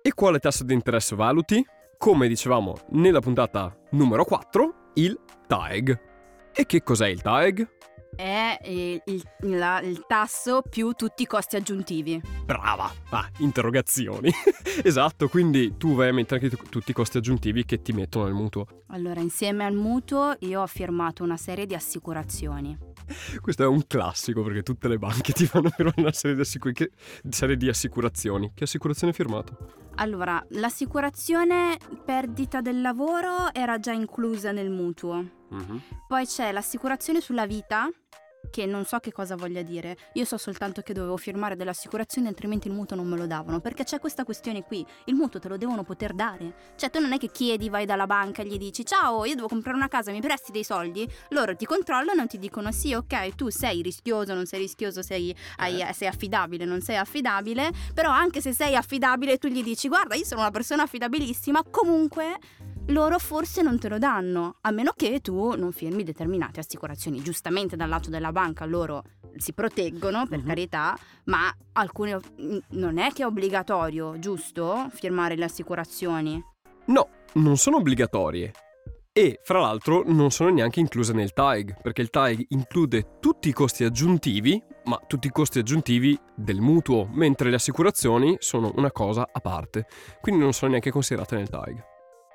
E 0.00 0.14
quale 0.14 0.38
tasso 0.38 0.62
di 0.62 0.74
interesse 0.74 1.16
valuti? 1.16 1.66
Come 1.98 2.28
dicevamo 2.28 2.76
nella 2.90 3.18
puntata 3.18 3.76
numero 3.90 4.24
4, 4.24 4.74
il 4.94 5.18
TAEG. 5.48 6.00
E 6.54 6.66
che 6.66 6.84
cos'è 6.84 7.08
il 7.08 7.20
TAEG? 7.20 7.68
È 8.14 8.58
il, 8.66 9.00
il- 9.06 9.22
la- 9.58 9.80
il 9.80 10.04
tasso 10.06 10.62
più 10.68 10.92
tutti 10.92 11.22
i 11.22 11.26
costi 11.26 11.56
aggiuntivi. 11.56 12.20
Brava! 12.44 12.92
Ah, 13.10 13.28
interrogazioni. 13.38 14.30
esatto, 14.84 15.28
quindi 15.28 15.76
tu 15.78 15.94
vai 15.94 16.08
a 16.10 16.12
mettere 16.12 16.44
anche 16.44 16.56
tu- 16.56 16.68
tutti 16.68 16.90
i 16.90 16.94
costi 16.94 17.16
aggiuntivi 17.16 17.64
che 17.64 17.80
ti 17.80 17.92
mettono 17.92 18.26
nel 18.26 18.34
mutuo. 18.34 18.66
Allora, 18.88 19.20
insieme 19.20 19.64
al 19.64 19.74
mutuo 19.74 20.34
io 20.40 20.60
ho 20.60 20.66
firmato 20.66 21.22
una 21.24 21.36
serie 21.38 21.64
di 21.66 21.74
assicurazioni. 21.74 22.76
Questo 23.40 23.62
è 23.62 23.66
un 23.66 23.86
classico 23.86 24.42
perché 24.42 24.62
tutte 24.62 24.88
le 24.88 24.98
banche 24.98 25.32
ti 25.32 25.46
fanno 25.46 25.70
firmare 25.70 26.00
una 26.00 26.12
serie 26.12 26.36
di, 26.36 26.42
assicur- 26.42 26.74
che- 26.74 26.90
serie 27.28 27.56
di 27.56 27.68
assicurazioni. 27.68 28.52
Che 28.54 28.64
assicurazione 28.64 29.12
hai 29.12 29.16
firmato? 29.16 29.56
Allora, 29.96 30.44
l'assicurazione 30.50 31.78
perdita 32.04 32.60
del 32.60 32.80
lavoro 32.80 33.52
era 33.52 33.78
già 33.78 33.92
inclusa 33.92 34.52
nel 34.52 34.70
mutuo. 34.70 35.40
Poi 36.08 36.26
c'è 36.26 36.50
l'assicurazione 36.52 37.20
sulla 37.20 37.46
vita, 37.46 37.90
che 38.52 38.66
non 38.66 38.84
so 38.84 38.98
che 38.98 39.10
cosa 39.10 39.34
voglia 39.34 39.62
dire. 39.62 39.96
Io 40.12 40.26
so 40.26 40.36
soltanto 40.36 40.82
che 40.82 40.92
dovevo 40.92 41.16
firmare 41.16 41.56
delle 41.56 41.70
assicurazioni, 41.70 42.28
altrimenti 42.28 42.68
il 42.68 42.74
mutuo 42.74 42.94
non 42.94 43.08
me 43.08 43.16
lo 43.16 43.26
davano. 43.26 43.60
Perché 43.60 43.82
c'è 43.82 43.98
questa 43.98 44.24
questione 44.24 44.62
qui: 44.62 44.86
il 45.06 45.14
mutuo 45.14 45.40
te 45.40 45.48
lo 45.48 45.56
devono 45.56 45.82
poter 45.82 46.12
dare. 46.12 46.54
Cioè, 46.76 46.90
tu 46.90 47.00
non 47.00 47.12
è 47.12 47.18
che 47.18 47.28
chiedi, 47.28 47.70
vai 47.70 47.86
dalla 47.86 48.06
banca 48.06 48.42
e 48.42 48.46
gli 48.46 48.58
dici: 48.58 48.84
Ciao, 48.84 49.24
io 49.24 49.34
devo 49.34 49.48
comprare 49.48 49.76
una 49.76 49.88
casa, 49.88 50.12
mi 50.12 50.20
presti 50.20 50.52
dei 50.52 50.64
soldi? 50.64 51.10
Loro 51.30 51.56
ti 51.56 51.64
controllano 51.64 52.24
e 52.24 52.26
ti 52.26 52.38
dicono: 52.38 52.70
Sì, 52.70 52.92
ok, 52.92 53.34
tu 53.34 53.48
sei 53.48 53.80
rischioso, 53.80 54.34
non 54.34 54.44
sei 54.44 54.60
rischioso, 54.60 55.00
sei, 55.00 55.34
hai- 55.56 55.84
sei 55.94 56.08
affidabile, 56.08 56.66
non 56.66 56.82
sei 56.82 56.98
affidabile. 56.98 57.70
Però 57.94 58.10
anche 58.10 58.42
se 58.42 58.52
sei 58.52 58.76
affidabile, 58.76 59.38
tu 59.38 59.48
gli 59.48 59.62
dici: 59.62 59.88
Guarda, 59.88 60.14
io 60.14 60.24
sono 60.24 60.42
una 60.42 60.50
persona 60.50 60.82
affidabilissima, 60.82 61.62
comunque 61.70 62.38
loro 62.86 63.18
forse 63.18 63.62
non 63.62 63.78
te 63.78 63.88
lo 63.88 63.98
danno, 63.98 64.56
a 64.60 64.70
meno 64.70 64.92
che 64.96 65.20
tu 65.20 65.54
non 65.56 65.72
firmi 65.72 66.02
determinate 66.02 66.60
assicurazioni. 66.60 67.22
Giustamente 67.22 67.76
dal 67.76 67.88
lato 67.88 68.10
della 68.10 68.32
banca 68.32 68.64
loro 68.64 69.04
si 69.36 69.52
proteggono, 69.52 70.26
per 70.26 70.40
Mhm. 70.40 70.46
carità, 70.46 70.98
ma 71.24 71.54
alcune 71.72 72.18
non 72.70 72.98
è 72.98 73.12
che 73.12 73.22
è 73.22 73.26
obbligatorio, 73.26 74.18
giusto? 74.18 74.88
Firmare 74.90 75.36
le 75.36 75.44
assicurazioni. 75.44 76.42
No, 76.86 77.08
non 77.34 77.56
sono 77.56 77.76
obbligatorie. 77.78 78.52
E, 79.14 79.40
fra 79.42 79.60
l'altro, 79.60 80.02
non 80.06 80.30
sono 80.30 80.50
neanche 80.50 80.80
incluse 80.80 81.12
nel 81.12 81.34
TAEG, 81.34 81.80
perché 81.82 82.00
il 82.00 82.08
TAEG 82.08 82.46
include 82.48 83.18
tutti 83.20 83.50
i 83.50 83.52
costi 83.52 83.84
aggiuntivi, 83.84 84.62
ma 84.84 84.98
tutti 85.06 85.26
i 85.26 85.30
costi 85.30 85.58
aggiuntivi 85.58 86.18
del 86.34 86.60
mutuo, 86.60 87.06
mentre 87.12 87.50
le 87.50 87.56
assicurazioni 87.56 88.36
sono 88.38 88.72
una 88.76 88.90
cosa 88.90 89.28
a 89.30 89.40
parte, 89.40 89.86
quindi 90.22 90.40
non 90.40 90.54
sono 90.54 90.70
neanche 90.70 90.90
considerate 90.90 91.36
nel 91.36 91.50
TAEG. 91.50 91.90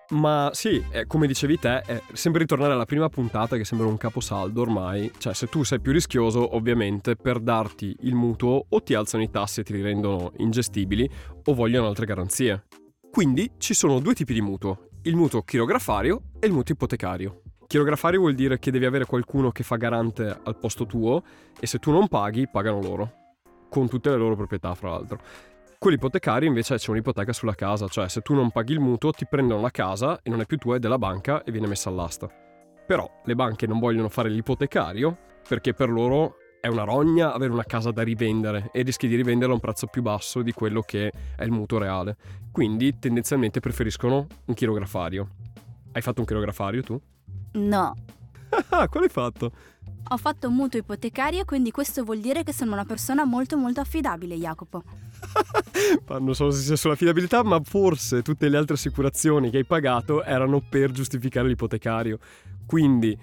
Ma 0.09 0.51
sì, 0.53 0.81
eh, 0.91 1.05
come 1.05 1.27
dicevi 1.27 1.59
te, 1.59 1.81
è 1.81 2.01
sempre 2.13 2.41
ritornare 2.41 2.71
alla 2.71 2.85
prima 2.85 3.09
puntata 3.09 3.57
che 3.57 3.65
sembra 3.65 3.87
un 3.87 3.97
caposaldo 3.97 4.61
ormai, 4.61 5.11
cioè 5.17 5.33
se 5.33 5.47
tu 5.47 5.63
sei 5.63 5.81
più 5.81 5.91
rischioso, 5.91 6.55
ovviamente 6.55 7.17
per 7.17 7.39
darti 7.39 7.93
il 8.01 8.15
mutuo 8.15 8.67
o 8.69 8.81
ti 8.81 8.93
alzano 8.93 9.23
i 9.23 9.29
tassi 9.29 9.59
e 9.59 9.63
ti 9.63 9.73
li 9.73 9.81
rendono 9.81 10.31
ingestibili 10.37 11.09
o 11.43 11.53
vogliono 11.53 11.87
altre 11.87 12.05
garanzie. 12.05 12.67
Quindi 13.11 13.51
ci 13.57 13.73
sono 13.73 13.99
due 13.99 14.13
tipi 14.13 14.33
di 14.33 14.41
mutuo, 14.41 14.89
il 15.03 15.15
mutuo 15.15 15.41
chirografario 15.41 16.21
e 16.39 16.47
il 16.47 16.53
mutuo 16.53 16.73
ipotecario. 16.73 17.41
Chirografario 17.67 18.21
vuol 18.21 18.33
dire 18.33 18.59
che 18.59 18.71
devi 18.71 18.85
avere 18.85 19.05
qualcuno 19.05 19.51
che 19.51 19.63
fa 19.63 19.75
garante 19.75 20.39
al 20.41 20.57
posto 20.57 20.85
tuo 20.85 21.21
e 21.59 21.67
se 21.67 21.79
tu 21.79 21.91
non 21.91 22.07
paghi, 22.07 22.47
pagano 22.47 22.79
loro, 22.81 23.11
con 23.67 23.89
tutte 23.89 24.09
le 24.09 24.15
loro 24.15 24.37
proprietà, 24.37 24.73
fra 24.73 24.91
l'altro. 24.91 25.19
Quelli 25.79 25.97
ipotecari 25.97 26.47
invece 26.47 26.77
c'è 26.77 26.89
un'ipoteca 26.89 27.31
sulla 27.31 27.53
casa, 27.53 27.87
cioè 27.87 28.09
se 28.09 28.21
tu 28.21 28.33
non 28.33 28.49
paghi 28.49 28.73
il 28.73 28.79
mutuo 28.79 29.11
ti 29.11 29.27
prendono 29.27 29.61
la 29.61 29.69
casa 29.69 30.19
e 30.23 30.29
non 30.31 30.41
è 30.41 30.45
più 30.47 30.57
tua, 30.57 30.77
è 30.77 30.79
della 30.79 30.97
banca 30.97 31.43
e 31.43 31.51
viene 31.51 31.67
messa 31.67 31.89
all'asta. 31.89 32.27
Però 32.87 33.07
le 33.23 33.35
banche 33.35 33.67
non 33.67 33.77
vogliono 33.77 34.09
fare 34.09 34.29
l'ipotecario 34.29 35.15
perché 35.47 35.75
per 35.75 35.89
loro 35.89 36.37
è 36.59 36.67
una 36.67 36.83
rogna 36.83 37.31
avere 37.31 37.53
una 37.53 37.63
casa 37.63 37.91
da 37.91 38.01
rivendere 38.01 38.71
e 38.73 38.81
rischi 38.81 39.07
di 39.07 39.15
rivenderla 39.15 39.53
a 39.53 39.55
un 39.55 39.61
prezzo 39.61 39.85
più 39.85 40.01
basso 40.01 40.41
di 40.41 40.51
quello 40.51 40.81
che 40.81 41.11
è 41.35 41.43
il 41.43 41.51
mutuo 41.51 41.77
reale. 41.77 42.17
Quindi 42.51 42.97
tendenzialmente 42.97 43.59
preferiscono 43.59 44.25
un 44.45 44.53
chirografario. 44.55 45.29
Hai 45.91 46.01
fatto 46.01 46.21
un 46.21 46.25
chirografario 46.25 46.81
tu? 46.81 46.99
No. 47.53 47.93
Ah, 48.69 48.87
quale 48.87 49.07
hai 49.07 49.11
fatto? 49.11 49.51
Ho 50.09 50.17
fatto 50.17 50.47
un 50.47 50.55
mutuo 50.55 50.79
ipotecario, 50.79 51.43
quindi 51.43 51.69
questo 51.69 52.03
vuol 52.03 52.19
dire 52.19 52.43
che 52.43 52.53
sono 52.53 52.71
una 52.71 52.85
persona 52.85 53.25
molto 53.25 53.57
molto 53.57 53.81
affidabile, 53.81 54.35
Jacopo. 54.35 54.83
non 56.19 56.33
so 56.35 56.49
se 56.51 56.61
sia 56.61 56.75
sull'affidabilità, 56.75 57.43
ma 57.43 57.59
forse 57.63 58.21
tutte 58.21 58.49
le 58.49 58.57
altre 58.57 58.75
assicurazioni 58.75 59.49
che 59.49 59.57
hai 59.57 59.65
pagato 59.65 60.23
erano 60.23 60.61
per 60.67 60.91
giustificare 60.91 61.47
l'ipotecario. 61.47 62.19
Quindi 62.65 63.17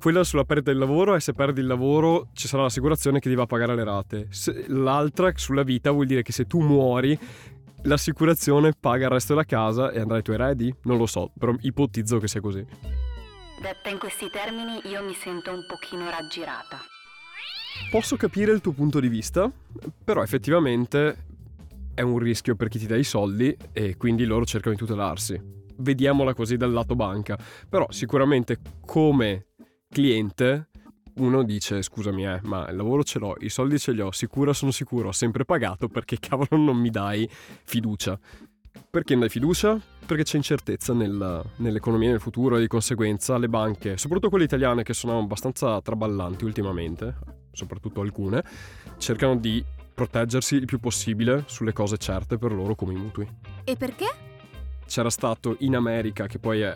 quella 0.00 0.24
sulla 0.24 0.44
perdita 0.44 0.70
del 0.70 0.80
lavoro 0.80 1.14
e 1.14 1.20
se 1.20 1.34
perdi 1.34 1.60
il 1.60 1.66
lavoro 1.66 2.28
ci 2.32 2.48
sarà 2.48 2.62
l'assicurazione 2.62 3.20
che 3.20 3.28
ti 3.28 3.34
va 3.34 3.42
a 3.42 3.46
pagare 3.46 3.74
le 3.74 3.84
rate. 3.84 4.26
Se, 4.30 4.64
l'altra 4.68 5.30
sulla 5.36 5.62
vita 5.62 5.90
vuol 5.90 6.06
dire 6.06 6.22
che 6.22 6.32
se 6.32 6.46
tu 6.46 6.60
muori 6.60 7.18
l'assicurazione 7.82 8.72
paga 8.78 9.04
il 9.04 9.12
resto 9.12 9.34
della 9.34 9.44
casa 9.44 9.90
e 9.90 10.00
andrai 10.00 10.18
ai 10.18 10.24
tuoi 10.24 10.36
eredi? 10.36 10.74
Non 10.84 10.96
lo 10.96 11.06
so, 11.06 11.30
però 11.38 11.54
ipotizzo 11.60 12.18
che 12.18 12.28
sia 12.28 12.40
così. 12.40 12.64
Detta 13.60 13.90
in 13.90 13.98
questi 13.98 14.30
termini 14.30 14.80
io 14.84 15.04
mi 15.04 15.12
sento 15.12 15.52
un 15.52 15.66
pochino 15.68 16.08
raggirata. 16.08 16.78
Posso 17.90 18.16
capire 18.16 18.52
il 18.52 18.60
tuo 18.60 18.72
punto 18.72 19.00
di 19.00 19.08
vista, 19.08 19.50
però 20.02 20.22
effettivamente 20.22 21.29
è 21.94 22.02
un 22.02 22.18
rischio 22.18 22.56
per 22.56 22.68
chi 22.68 22.78
ti 22.78 22.86
dà 22.86 22.96
i 22.96 23.04
soldi 23.04 23.56
e 23.72 23.96
quindi 23.96 24.24
loro 24.24 24.44
cercano 24.44 24.74
di 24.74 24.80
tutelarsi. 24.80 25.40
Vediamola 25.76 26.34
così 26.34 26.56
dal 26.56 26.72
lato 26.72 26.94
banca, 26.94 27.38
però 27.68 27.86
sicuramente 27.90 28.58
come 28.84 29.46
cliente 29.88 30.68
uno 31.16 31.42
dice 31.42 31.82
scusami 31.82 32.26
eh, 32.26 32.40
ma 32.44 32.68
il 32.68 32.76
lavoro 32.76 33.02
ce 33.02 33.18
l'ho, 33.18 33.36
i 33.40 33.48
soldi 33.48 33.78
ce 33.78 33.92
li 33.92 34.00
ho, 34.00 34.10
sicuro 34.10 34.52
sono 34.52 34.70
sicuro, 34.70 35.08
ho 35.08 35.12
sempre 35.12 35.44
pagato 35.44 35.88
perché 35.88 36.18
cavolo 36.20 36.56
non 36.56 36.76
mi 36.76 36.90
dai 36.90 37.28
fiducia. 37.30 38.18
Perché 38.88 39.12
non 39.12 39.20
dai 39.20 39.28
fiducia? 39.28 39.78
Perché 40.06 40.22
c'è 40.22 40.36
incertezza 40.36 40.92
nel, 40.92 41.44
nell'economia 41.56 42.10
nel 42.10 42.20
futuro 42.20 42.56
e 42.56 42.60
di 42.60 42.66
conseguenza 42.66 43.36
le 43.38 43.48
banche, 43.48 43.96
soprattutto 43.96 44.30
quelle 44.30 44.44
italiane 44.44 44.82
che 44.82 44.94
sono 44.94 45.18
abbastanza 45.18 45.80
traballanti 45.80 46.44
ultimamente, 46.44 47.16
soprattutto 47.52 48.00
alcune, 48.00 48.42
cercano 48.98 49.36
di 49.36 49.64
proteggersi 50.00 50.54
il 50.54 50.64
più 50.64 50.80
possibile 50.80 51.44
sulle 51.46 51.74
cose 51.74 51.98
certe 51.98 52.38
per 52.38 52.52
loro 52.52 52.74
come 52.74 52.94
i 52.94 52.96
mutui. 52.96 53.28
E 53.64 53.76
perché? 53.76 54.06
C'era 54.86 55.10
stato 55.10 55.56
in 55.58 55.76
America, 55.76 56.26
che 56.26 56.38
poi 56.38 56.62
è 56.62 56.74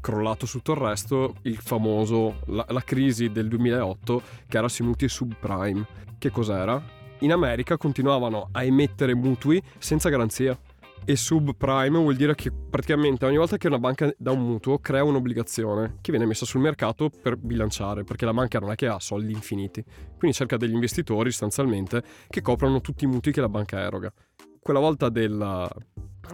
crollato 0.00 0.46
tutto 0.46 0.72
il 0.72 0.78
resto, 0.78 1.34
il 1.42 1.56
famoso, 1.56 2.42
la, 2.46 2.64
la 2.68 2.82
crisi 2.82 3.32
del 3.32 3.48
2008 3.48 4.22
che 4.46 4.56
era 4.56 4.68
sui 4.68 4.84
mutui 4.84 5.08
subprime. 5.08 5.84
Che 6.16 6.30
cos'era? 6.30 6.80
In 7.20 7.32
America 7.32 7.76
continuavano 7.76 8.50
a 8.52 8.62
emettere 8.62 9.16
mutui 9.16 9.60
senza 9.78 10.08
garanzia. 10.08 10.56
E 11.04 11.16
subprime 11.16 11.98
vuol 11.98 12.14
dire 12.14 12.34
che 12.34 12.52
praticamente 12.52 13.24
ogni 13.24 13.38
volta 13.38 13.56
che 13.56 13.66
una 13.66 13.78
banca 13.78 14.12
dà 14.16 14.30
un 14.30 14.40
mutuo 14.40 14.78
crea 14.78 15.02
un'obbligazione 15.02 15.96
che 16.00 16.12
viene 16.12 16.26
messa 16.26 16.44
sul 16.44 16.60
mercato 16.60 17.10
per 17.10 17.36
bilanciare, 17.36 18.04
perché 18.04 18.24
la 18.24 18.34
banca 18.34 18.58
non 18.60 18.70
è 18.70 18.74
che 18.76 18.86
ha 18.86 19.00
soldi 19.00 19.32
infiniti. 19.32 19.82
Quindi 20.16 20.36
cerca 20.36 20.56
degli 20.56 20.74
investitori 20.74 21.30
sostanzialmente 21.30 22.02
che 22.28 22.42
coprano 22.42 22.80
tutti 22.80 23.04
i 23.04 23.06
mutui 23.08 23.32
che 23.32 23.40
la 23.40 23.48
banca 23.48 23.80
eroga. 23.80 24.12
Quella 24.60 24.78
volta 24.78 25.08
della, 25.08 25.68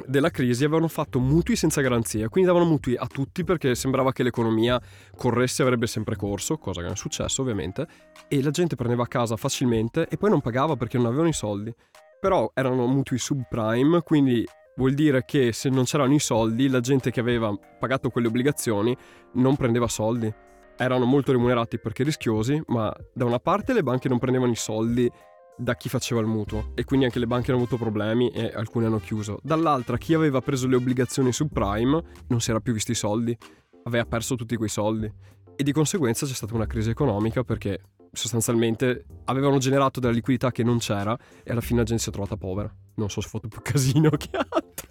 della 0.04 0.30
crisi 0.30 0.64
avevano 0.64 0.88
fatto 0.88 1.20
mutui 1.20 1.56
senza 1.56 1.80
garanzia, 1.80 2.28
quindi 2.28 2.50
davano 2.50 2.68
mutui 2.68 2.96
a 2.96 3.06
tutti 3.06 3.44
perché 3.44 3.74
sembrava 3.76 4.12
che 4.12 4.24
l'economia 4.24 4.80
corresse 5.16 5.62
e 5.62 5.64
avrebbe 5.64 5.86
sempre 5.86 6.16
corso, 6.16 6.58
cosa 6.58 6.80
che 6.80 6.86
non 6.86 6.96
è 6.96 6.98
successo 6.98 7.40
ovviamente, 7.40 7.86
e 8.28 8.42
la 8.42 8.50
gente 8.50 8.74
prendeva 8.74 9.04
a 9.04 9.08
casa 9.08 9.36
facilmente 9.36 10.08
e 10.08 10.16
poi 10.16 10.28
non 10.28 10.40
pagava 10.40 10.76
perché 10.76 10.96
non 10.98 11.06
avevano 11.06 11.28
i 11.28 11.32
soldi. 11.32 11.72
Però 12.26 12.50
erano 12.54 12.88
mutui 12.88 13.18
subprime, 13.18 14.00
quindi 14.00 14.44
vuol 14.74 14.94
dire 14.94 15.24
che 15.24 15.52
se 15.52 15.68
non 15.68 15.84
c'erano 15.84 16.12
i 16.12 16.18
soldi, 16.18 16.68
la 16.68 16.80
gente 16.80 17.12
che 17.12 17.20
aveva 17.20 17.56
pagato 17.78 18.10
quelle 18.10 18.26
obbligazioni 18.26 18.96
non 19.34 19.54
prendeva 19.54 19.86
soldi. 19.86 20.34
Erano 20.76 21.04
molto 21.04 21.30
remunerati 21.30 21.78
perché 21.78 22.02
rischiosi, 22.02 22.60
ma 22.66 22.92
da 23.14 23.26
una 23.26 23.38
parte 23.38 23.72
le 23.72 23.84
banche 23.84 24.08
non 24.08 24.18
prendevano 24.18 24.50
i 24.50 24.56
soldi 24.56 25.08
da 25.56 25.76
chi 25.76 25.88
faceva 25.88 26.20
il 26.20 26.26
mutuo 26.26 26.72
e 26.74 26.82
quindi 26.82 27.04
anche 27.04 27.20
le 27.20 27.28
banche 27.28 27.52
hanno 27.52 27.60
avuto 27.60 27.76
problemi 27.76 28.28
e 28.30 28.50
alcune 28.52 28.86
hanno 28.86 28.98
chiuso. 28.98 29.38
Dall'altra 29.40 29.96
chi 29.96 30.12
aveva 30.12 30.40
preso 30.40 30.66
le 30.66 30.74
obbligazioni 30.74 31.32
subprime 31.32 32.02
non 32.26 32.40
si 32.40 32.50
era 32.50 32.58
più 32.58 32.72
visto 32.72 32.90
i 32.90 32.96
soldi, 32.96 33.38
aveva 33.84 34.04
perso 34.04 34.34
tutti 34.34 34.56
quei 34.56 34.68
soldi 34.68 35.08
e 35.54 35.62
di 35.62 35.70
conseguenza 35.70 36.26
c'è 36.26 36.34
stata 36.34 36.56
una 36.56 36.66
crisi 36.66 36.90
economica 36.90 37.44
perché 37.44 37.78
sostanzialmente 38.12 39.04
avevano 39.24 39.58
generato 39.58 40.00
della 40.00 40.12
liquidità 40.12 40.50
che 40.50 40.62
non 40.62 40.78
c'era 40.78 41.16
e 41.42 41.50
alla 41.50 41.60
fine 41.60 41.80
la 41.80 41.84
gente 41.84 42.02
si 42.02 42.08
è 42.08 42.12
trovata 42.12 42.36
povera. 42.36 42.72
Non 42.94 43.10
so 43.10 43.20
se 43.20 43.28
fatto 43.28 43.48
più 43.48 43.60
casino 43.62 44.10
che 44.10 44.30
altro. 44.32 44.88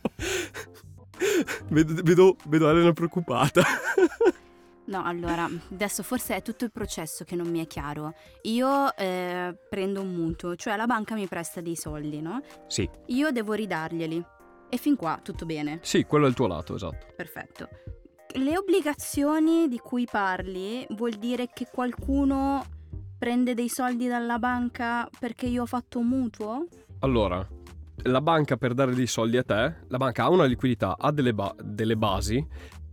vedo, 1.69 1.93
vedo, 2.03 2.36
vedo 2.48 2.69
Elena 2.69 2.93
preoccupata. 2.93 3.63
No, 4.88 5.03
allora, 5.03 5.50
adesso 5.72 6.03
forse 6.03 6.36
è 6.36 6.41
tutto 6.43 6.63
il 6.63 6.72
processo 6.72 7.24
che 7.24 7.36
non 7.36 7.48
mi 7.48 7.60
è 7.60 7.65
chiaro. 7.65 8.13
Io 8.43 8.95
eh, 8.95 9.55
prendo 9.67 10.01
un 10.01 10.13
mutuo, 10.13 10.55
cioè 10.55 10.75
la 10.75 10.86
banca 10.86 11.15
mi 11.15 11.27
presta 11.27 11.60
dei 11.60 11.75
soldi, 11.75 12.22
no? 12.22 12.41
Sì. 12.67 12.88
Io 13.07 13.31
devo 13.31 13.53
ridarglieli. 13.53 14.24
E 14.69 14.77
fin 14.77 14.95
qua 14.95 15.19
tutto 15.24 15.45
bene. 15.45 15.79
Sì, 15.81 16.03
quello 16.03 16.25
è 16.25 16.29
il 16.29 16.36
tuo 16.36 16.48
lato, 16.48 16.75
esatto. 16.75 17.07
Perfetto. 17.15 17.69
Le 18.36 18.57
obbligazioni 18.57 19.67
di 19.67 19.79
cui 19.79 20.05
parli 20.05 20.86
vuol 20.89 21.13
dire 21.13 21.48
che 21.51 21.67
qualcuno 21.72 22.63
prende 23.25 23.55
dei 23.55 23.70
soldi 23.70 24.08
dalla 24.08 24.38
banca 24.38 25.10
perché 25.20 25.48
io 25.48 25.63
ho 25.63 25.65
fatto 25.65 25.98
un 25.98 26.10
mutuo? 26.10 26.67
Allora, 27.00 27.44
la 28.03 28.22
banca 28.22 28.55
per 28.55 28.75
dare 28.75 28.94
dei 28.94 29.08
soldi 29.08 29.38
a 29.38 29.41
te, 29.41 29.77
la 29.88 29.98
banca 29.98 30.25
ha 30.25 30.29
una 30.29 30.46
liquidità, 30.46 30.96
ha 30.96 31.12
delle, 31.12 31.34
ba- 31.34 31.55
delle 31.60 31.98
basi, 31.98 32.46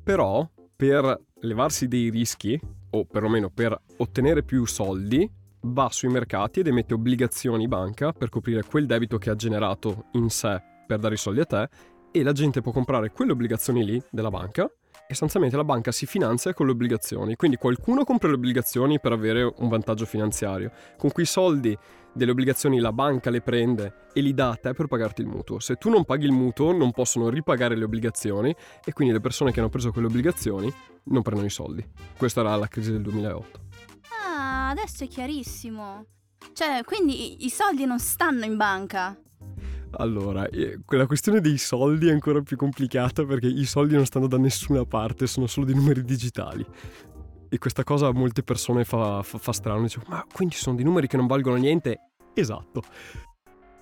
però 0.02 0.48
per 0.74 1.20
levarsi 1.40 1.86
dei 1.86 2.08
rischi, 2.08 2.58
o 2.92 3.04
perlomeno 3.04 3.50
per 3.50 3.78
ottenere 3.98 4.42
più 4.42 4.64
soldi, 4.64 5.30
va 5.64 5.90
sui 5.90 6.08
mercati 6.08 6.60
ed 6.60 6.66
emette 6.66 6.94
obbligazioni 6.94 7.68
banca 7.68 8.12
per 8.12 8.30
coprire 8.30 8.64
quel 8.64 8.86
debito 8.86 9.18
che 9.18 9.28
ha 9.28 9.36
generato 9.36 10.06
in 10.12 10.30
sé 10.30 10.58
per 10.86 10.98
dare 10.98 11.12
i 11.12 11.18
soldi 11.18 11.40
a 11.40 11.44
te 11.44 11.68
e 12.10 12.22
la 12.22 12.32
gente 12.32 12.62
può 12.62 12.72
comprare 12.72 13.10
quelle 13.10 13.32
obbligazioni 13.32 13.84
lì 13.84 14.02
della 14.10 14.30
banca 14.30 14.66
sostanzialmente 15.12 15.56
la 15.56 15.64
banca 15.64 15.92
si 15.92 16.06
finanzia 16.06 16.52
con 16.54 16.66
le 16.66 16.72
obbligazioni. 16.72 17.36
Quindi 17.36 17.56
qualcuno 17.56 18.04
compra 18.04 18.28
le 18.28 18.34
obbligazioni 18.34 19.00
per 19.00 19.12
avere 19.12 19.52
un 19.56 19.68
vantaggio 19.68 20.06
finanziario. 20.06 20.72
Con 20.96 21.10
quei 21.10 21.26
soldi 21.26 21.76
delle 22.12 22.30
obbligazioni 22.32 22.78
la 22.78 22.92
banca 22.92 23.30
le 23.30 23.40
prende 23.40 24.08
e 24.12 24.20
li 24.20 24.34
dà 24.34 24.50
a 24.50 24.56
te 24.56 24.72
per 24.74 24.86
pagarti 24.86 25.22
il 25.22 25.28
mutuo. 25.28 25.58
Se 25.60 25.76
tu 25.76 25.88
non 25.88 26.04
paghi 26.04 26.26
il 26.26 26.32
mutuo 26.32 26.72
non 26.72 26.92
possono 26.92 27.28
ripagare 27.28 27.76
le 27.76 27.84
obbligazioni 27.84 28.54
e 28.84 28.92
quindi 28.92 29.14
le 29.14 29.20
persone 29.20 29.52
che 29.52 29.60
hanno 29.60 29.68
preso 29.68 29.92
quelle 29.92 30.08
obbligazioni 30.08 30.72
non 31.04 31.22
prendono 31.22 31.46
i 31.46 31.50
soldi. 31.50 31.86
Questa 32.16 32.40
era 32.40 32.56
la 32.56 32.68
crisi 32.68 32.92
del 32.92 33.02
2008. 33.02 33.60
Ah, 34.24 34.68
adesso 34.70 35.04
è 35.04 35.08
chiarissimo. 35.08 36.06
Cioè, 36.52 36.82
quindi 36.84 37.44
i 37.44 37.50
soldi 37.50 37.84
non 37.84 37.98
stanno 37.98 38.44
in 38.44 38.56
banca. 38.56 39.16
Allora, 39.96 40.48
quella 40.84 41.06
questione 41.06 41.40
dei 41.40 41.58
soldi 41.58 42.08
è 42.08 42.12
ancora 42.12 42.40
più 42.40 42.56
complicata 42.56 43.24
perché 43.24 43.46
i 43.46 43.64
soldi 43.64 43.94
non 43.94 44.06
stanno 44.06 44.26
da 44.26 44.38
nessuna 44.38 44.84
parte, 44.84 45.26
sono 45.26 45.46
solo 45.46 45.66
dei 45.66 45.74
numeri 45.74 46.02
digitali. 46.02 46.64
E 47.48 47.58
questa 47.58 47.84
cosa 47.84 48.06
a 48.06 48.12
molte 48.12 48.42
persone 48.42 48.84
fa, 48.84 49.22
fa, 49.22 49.38
fa 49.38 49.52
strano. 49.52 49.82
Dicevo, 49.82 50.06
ma 50.08 50.24
quindi 50.32 50.54
sono 50.54 50.76
dei 50.76 50.84
numeri 50.84 51.06
che 51.06 51.18
non 51.18 51.26
valgono 51.26 51.56
niente? 51.56 51.98
Esatto. 52.34 52.82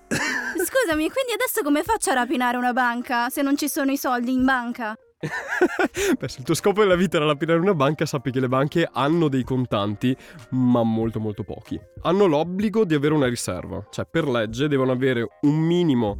Scusami, 0.09 1.09
quindi 1.09 1.31
adesso 1.33 1.61
come 1.63 1.83
faccio 1.83 2.11
a 2.11 2.15
rapinare 2.15 2.57
una 2.57 2.73
banca 2.73 3.29
se 3.29 3.41
non 3.41 3.55
ci 3.55 3.69
sono 3.69 3.91
i 3.91 3.97
soldi 3.97 4.33
in 4.33 4.43
banca? 4.43 4.95
Beh, 5.21 6.27
se 6.27 6.39
il 6.39 6.45
tuo 6.45 6.55
scopo 6.55 6.81
nella 6.81 6.95
vita 6.95 7.17
era 7.17 7.25
lapidare 7.25 7.59
una 7.59 7.75
banca, 7.75 8.05
sappi 8.05 8.31
che 8.31 8.39
le 8.39 8.47
banche 8.47 8.89
hanno 8.91 9.27
dei 9.27 9.43
contanti, 9.43 10.15
ma 10.49 10.81
molto 10.81 11.19
molto 11.19 11.43
pochi. 11.43 11.79
Hanno 12.01 12.25
l'obbligo 12.25 12.85
di 12.85 12.95
avere 12.95 13.13
una 13.13 13.27
riserva, 13.27 13.85
cioè 13.91 14.07
per 14.09 14.27
legge 14.27 14.67
devono 14.67 14.91
avere 14.91 15.27
un 15.41 15.59
minimo, 15.59 16.17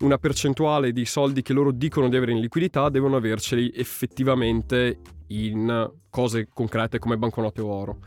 una 0.00 0.18
percentuale 0.18 0.92
di 0.92 1.04
soldi 1.04 1.42
che 1.42 1.52
loro 1.52 1.70
dicono 1.70 2.08
di 2.08 2.16
avere 2.16 2.32
in 2.32 2.40
liquidità, 2.40 2.88
devono 2.88 3.16
averceli 3.16 3.72
effettivamente 3.74 4.98
in 5.28 5.92
cose 6.10 6.48
concrete 6.52 6.98
come 6.98 7.16
banconote 7.16 7.60
o 7.60 7.68
oro. 7.68 7.98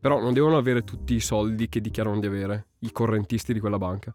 Però 0.00 0.20
non 0.20 0.32
devono 0.32 0.56
avere 0.56 0.84
tutti 0.84 1.14
i 1.14 1.20
soldi 1.20 1.68
che 1.68 1.80
dichiarano 1.80 2.20
di 2.20 2.26
avere, 2.26 2.66
i 2.80 2.92
correntisti 2.92 3.52
di 3.52 3.58
quella 3.58 3.78
banca. 3.78 4.14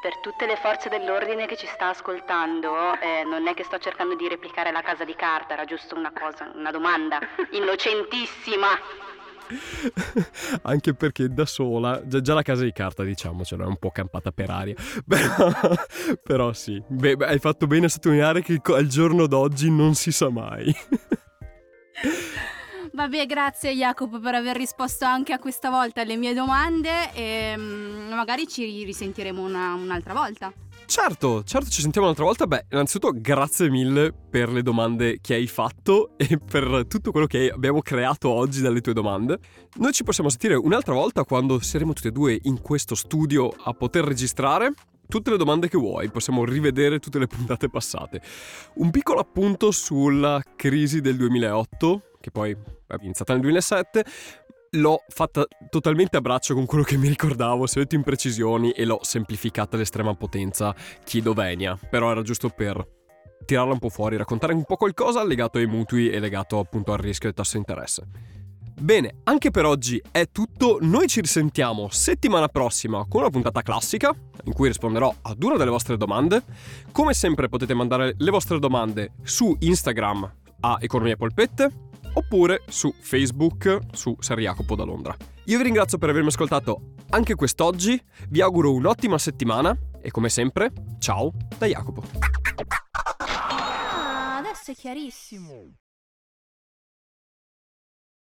Per 0.00 0.20
tutte 0.20 0.46
le 0.46 0.54
forze 0.54 0.88
dell'ordine 0.88 1.46
che 1.46 1.56
ci 1.56 1.66
sta 1.66 1.88
ascoltando, 1.88 2.94
eh, 3.00 3.24
non 3.24 3.48
è 3.48 3.54
che 3.54 3.64
sto 3.64 3.78
cercando 3.78 4.14
di 4.14 4.28
replicare 4.28 4.70
la 4.70 4.80
casa 4.80 5.04
di 5.04 5.16
carta, 5.16 5.54
era 5.54 5.64
giusto 5.64 5.96
una 5.96 6.12
cosa, 6.12 6.48
una 6.54 6.70
domanda 6.70 7.18
innocentissima. 7.50 8.68
Anche 10.62 10.94
perché 10.94 11.26
da 11.28 11.46
sola, 11.46 12.00
già, 12.06 12.20
già 12.20 12.34
la 12.34 12.42
casa 12.42 12.62
di 12.62 12.70
carta 12.70 13.02
diciamocelo, 13.02 13.64
è 13.64 13.66
un 13.66 13.78
po' 13.78 13.90
campata 13.90 14.30
per 14.30 14.50
aria. 14.50 14.74
Però, 15.04 15.50
però 16.22 16.52
sì, 16.52 16.80
Beh, 16.86 17.16
hai 17.20 17.40
fatto 17.40 17.66
bene 17.66 17.86
a 17.86 17.88
sottolineare 17.88 18.40
che 18.42 18.60
al 18.66 18.86
giorno 18.86 19.26
d'oggi 19.26 19.68
non 19.68 19.94
si 19.94 20.12
sa 20.12 20.30
mai. 20.30 20.72
Vabbè, 22.98 23.26
grazie 23.26 23.76
Jacopo 23.76 24.18
per 24.18 24.34
aver 24.34 24.56
risposto 24.56 25.04
anche 25.04 25.32
a 25.32 25.38
questa 25.38 25.70
volta 25.70 26.00
alle 26.00 26.16
mie 26.16 26.34
domande 26.34 27.12
e 27.14 27.54
mm, 27.56 28.12
magari 28.12 28.48
ci 28.48 28.82
risentiremo 28.82 29.40
una, 29.40 29.74
un'altra 29.74 30.12
volta. 30.12 30.52
Certo, 30.84 31.44
certo, 31.44 31.70
ci 31.70 31.80
sentiamo 31.80 32.08
un'altra 32.08 32.26
volta. 32.26 32.48
Beh, 32.48 32.66
innanzitutto 32.72 33.12
grazie 33.14 33.70
mille 33.70 34.12
per 34.12 34.48
le 34.48 34.62
domande 34.62 35.20
che 35.20 35.34
hai 35.34 35.46
fatto 35.46 36.14
e 36.16 36.40
per 36.44 36.86
tutto 36.88 37.12
quello 37.12 37.26
che 37.26 37.52
abbiamo 37.54 37.82
creato 37.82 38.30
oggi 38.30 38.62
dalle 38.62 38.80
tue 38.80 38.94
domande. 38.94 39.38
Noi 39.76 39.92
ci 39.92 40.02
possiamo 40.02 40.28
sentire 40.28 40.56
un'altra 40.56 40.94
volta 40.94 41.22
quando 41.22 41.60
saremo 41.60 41.92
tutti 41.92 42.08
e 42.08 42.10
due 42.10 42.36
in 42.42 42.60
questo 42.60 42.96
studio 42.96 43.48
a 43.62 43.74
poter 43.74 44.02
registrare 44.02 44.72
tutte 45.08 45.30
le 45.30 45.36
domande 45.36 45.68
che 45.68 45.78
vuoi, 45.78 46.10
possiamo 46.10 46.44
rivedere 46.44 46.98
tutte 46.98 47.18
le 47.18 47.26
puntate 47.26 47.68
passate. 47.68 48.20
Un 48.74 48.90
piccolo 48.90 49.20
appunto 49.20 49.70
sulla 49.70 50.42
crisi 50.54 51.00
del 51.00 51.16
2008, 51.16 52.02
che 52.20 52.30
poi 52.30 52.52
è 52.52 52.94
iniziata 53.00 53.32
nel 53.32 53.42
2007, 53.42 54.04
l'ho 54.72 55.02
fatta 55.08 55.46
totalmente 55.70 56.18
a 56.18 56.20
braccio 56.20 56.54
con 56.54 56.66
quello 56.66 56.84
che 56.84 56.96
mi 56.96 57.08
ricordavo, 57.08 57.66
se 57.66 57.78
ho 57.78 57.82
detto 57.82 57.94
imprecisioni 57.94 58.72
e 58.72 58.84
l'ho 58.84 59.00
semplificata 59.02 59.76
all'estrema 59.76 60.14
potenza 60.14 60.74
chiedo 61.04 61.32
venia, 61.32 61.78
però 61.90 62.10
era 62.10 62.22
giusto 62.22 62.50
per 62.50 62.86
tirarla 63.44 63.72
un 63.72 63.78
po' 63.78 63.88
fuori, 63.88 64.16
raccontare 64.16 64.52
un 64.52 64.64
po' 64.64 64.76
qualcosa 64.76 65.24
legato 65.24 65.56
ai 65.56 65.66
mutui 65.66 66.10
e 66.10 66.18
legato 66.18 66.58
appunto 66.58 66.92
al 66.92 66.98
rischio 66.98 67.28
del 67.28 67.36
tasso 67.36 67.52
di 67.52 67.58
interesse. 67.58 68.37
Bene, 68.80 69.16
anche 69.24 69.50
per 69.50 69.64
oggi 69.64 70.00
è 70.10 70.28
tutto, 70.30 70.78
noi 70.80 71.08
ci 71.08 71.20
risentiamo 71.20 71.88
settimana 71.90 72.46
prossima 72.46 73.04
con 73.08 73.22
una 73.22 73.30
puntata 73.30 73.60
classica 73.62 74.14
in 74.44 74.52
cui 74.52 74.68
risponderò 74.68 75.12
ad 75.22 75.42
una 75.42 75.56
delle 75.56 75.70
vostre 75.70 75.96
domande. 75.96 76.44
Come 76.92 77.12
sempre 77.12 77.48
potete 77.48 77.74
mandare 77.74 78.14
le 78.16 78.30
vostre 78.30 78.60
domande 78.60 79.14
su 79.24 79.54
Instagram 79.58 80.32
a 80.60 80.78
Economia 80.80 81.16
Polpette 81.16 81.70
oppure 82.12 82.62
su 82.68 82.94
Facebook 83.00 83.78
su 83.92 84.16
Ser 84.20 84.38
Jacopo 84.38 84.76
da 84.76 84.84
Londra. 84.84 85.16
Io 85.46 85.58
vi 85.58 85.64
ringrazio 85.64 85.98
per 85.98 86.10
avermi 86.10 86.28
ascoltato 86.28 86.94
anche 87.10 87.34
quest'oggi, 87.34 88.00
vi 88.28 88.40
auguro 88.40 88.72
un'ottima 88.72 89.18
settimana 89.18 89.76
e 90.00 90.10
come 90.12 90.28
sempre, 90.28 90.72
ciao 90.98 91.32
da 91.58 91.66
Jacopo. 91.66 92.04
Ah, 93.18 94.36
adesso 94.36 94.70
è 94.70 94.74
chiarissimo. 94.74 95.72